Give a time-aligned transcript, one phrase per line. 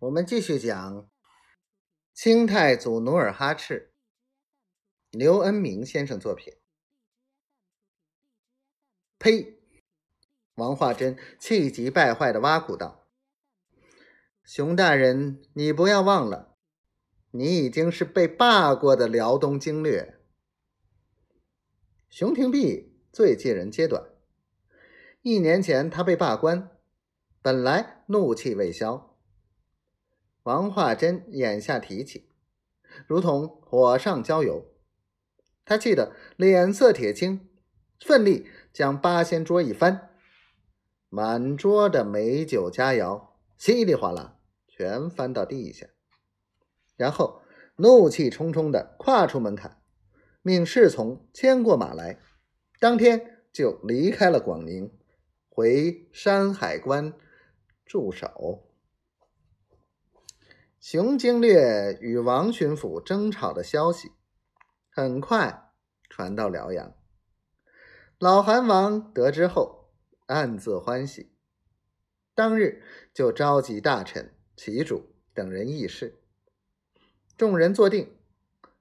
[0.00, 1.10] 我们继续讲
[2.14, 3.92] 清太祖努尔哈赤，
[5.10, 6.54] 刘恩明先生作品。
[9.18, 9.58] 呸！
[10.54, 13.08] 王化贞气急败坏的挖苦道
[14.46, 16.56] ：“熊大人，你不要忘了，
[17.32, 20.20] 你已经是被罢过的辽东经略。”
[22.08, 24.08] 熊廷弼最借人揭短，
[25.22, 26.70] 一年前他被罢官，
[27.42, 29.07] 本来怒气未消。
[30.48, 32.30] 王化贞眼下提起，
[33.06, 34.64] 如同火上浇油。
[35.66, 37.50] 他气得脸色铁青，
[38.00, 40.08] 奋力将八仙桌一翻，
[41.10, 45.86] 满桌的美酒佳肴稀里哗啦全翻到地下，
[46.96, 47.42] 然后
[47.76, 49.82] 怒气冲冲的跨出门槛，
[50.40, 52.20] 命侍从牵过马来，
[52.80, 54.90] 当天就离开了广宁，
[55.50, 57.12] 回山海关
[57.84, 58.67] 驻守。
[60.90, 64.12] 熊经略与王巡抚争吵的消息，
[64.90, 65.70] 很快
[66.08, 66.94] 传到辽阳。
[68.18, 69.90] 老韩王得知后，
[70.24, 71.30] 暗自欢喜，
[72.34, 72.82] 当日
[73.12, 76.22] 就召集大臣、旗主等人议事。
[77.36, 78.16] 众人坐定，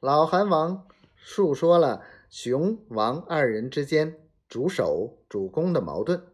[0.00, 6.24] 老韩王述说了熊、王二人之间主守、主攻的矛盾，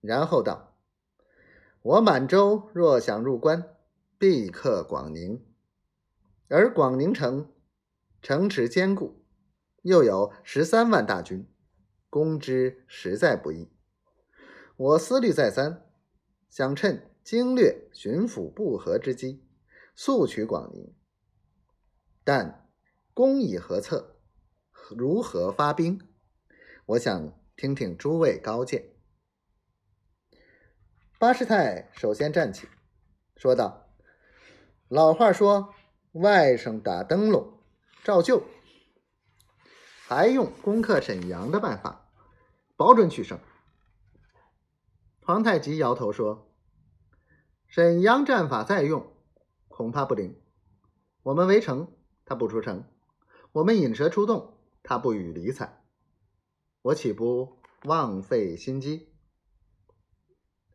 [0.00, 0.76] 然后道
[1.82, 3.70] ：“我满洲若想入关。”
[4.18, 5.46] 必克广宁，
[6.48, 7.54] 而广宁城
[8.20, 9.24] 城池坚固，
[9.82, 11.48] 又有十三万大军，
[12.10, 13.70] 攻之实在不易。
[14.76, 15.88] 我思虑再三，
[16.50, 19.46] 想趁经略巡抚不和之机，
[19.94, 20.92] 速取广宁。
[22.24, 22.68] 但
[23.14, 24.16] 攻以何策？
[24.96, 26.00] 如何发兵？
[26.86, 28.90] 我想听听诸位高见。
[31.20, 32.66] 巴士泰首先站起，
[33.36, 33.87] 说道。
[34.88, 35.74] 老话说
[36.12, 37.60] ：“外甥打灯笼，
[38.02, 38.42] 照旧。”
[40.08, 42.08] 还用攻克沈阳的办法，
[42.74, 43.38] 保准取胜。
[45.20, 46.50] 皇太极摇头说
[47.68, 49.12] ：“沈阳战法再用，
[49.68, 50.40] 恐怕不灵。
[51.22, 51.92] 我们围城，
[52.24, 52.84] 他不出城；
[53.52, 55.84] 我们引蛇出洞，他不予理睬。
[56.80, 59.12] 我岂不枉费心机？”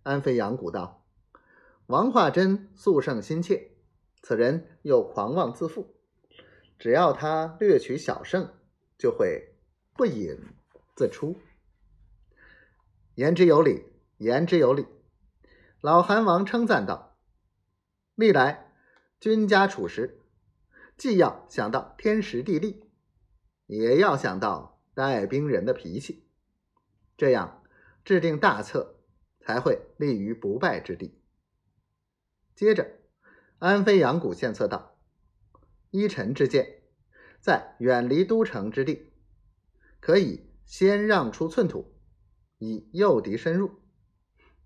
[0.03, 1.03] 安飞扬鼓道
[1.87, 3.71] ：“王化贞素胜心切。”
[4.25, 5.97] 此人又狂妄自负，
[6.79, 8.53] 只要他略取小胜，
[8.97, 9.53] 就会
[9.95, 10.39] 不引
[10.95, 11.37] 自出。
[13.15, 13.83] 言之有理，
[14.19, 14.87] 言之有理。
[15.81, 17.17] 老韩王称赞道
[18.15, 18.71] ：“历来
[19.19, 20.21] 君家处事，
[20.95, 22.89] 既要想到天时地利，
[23.65, 26.25] 也要想到带兵人的脾气，
[27.17, 27.61] 这样
[28.05, 29.01] 制定大策
[29.41, 31.19] 才会立于不败之地。”
[32.55, 33.02] 接着。
[33.63, 34.97] 安飞扬鼓献策道
[35.89, 36.81] ：“依臣之见，
[37.39, 39.13] 在远离都城之地，
[40.01, 41.95] 可以先让出寸土，
[42.57, 43.79] 以诱敌深入。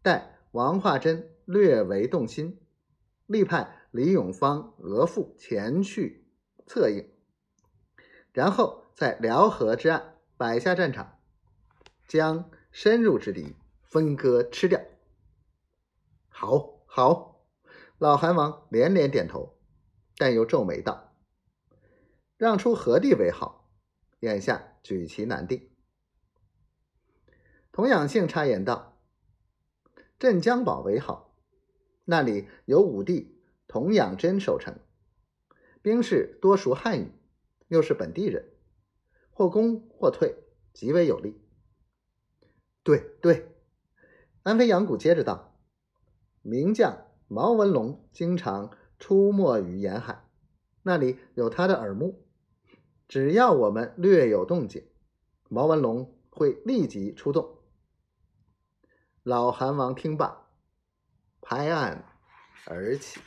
[0.01, 2.59] 待王化贞略为动心，
[3.27, 6.25] 立派李永芳额驸前去
[6.65, 7.07] 策应，
[8.33, 11.19] 然后在辽河之岸摆下战场，
[12.07, 14.81] 将深入之敌分割吃掉。”
[16.29, 17.36] 好，好。
[17.99, 19.57] 老韩王连连点头，
[20.17, 21.15] 但又皱眉道
[22.37, 23.71] ：“让出何地为好？
[24.19, 25.71] 眼下举棋难定。”
[27.73, 29.01] 童养性插言道
[30.19, 31.35] ：“镇江堡为好，
[32.05, 34.79] 那里有武帝童养真守城，
[35.81, 37.11] 兵士多熟汉语，
[37.67, 38.53] 又是本地人，
[39.31, 40.35] 或攻或退，
[40.71, 41.41] 极为有利。”
[42.83, 43.55] 对对，
[44.43, 45.59] 安飞扬谷接着道
[46.43, 50.23] ：“名将。”毛文龙经常出没于沿海，
[50.83, 52.25] 那里有他的耳目。
[53.07, 54.87] 只要我们略有动静，
[55.49, 57.57] 毛文龙会立即出动。
[59.23, 60.47] 老韩王听罢，
[61.41, 62.05] 拍案
[62.65, 63.19] 而起。